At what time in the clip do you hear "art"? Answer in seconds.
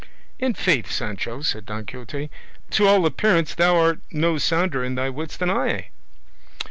3.79-3.99